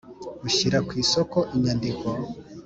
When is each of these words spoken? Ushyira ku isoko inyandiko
Ushyira 0.47 0.77
ku 0.87 0.93
isoko 1.03 1.37
inyandiko 1.55 2.07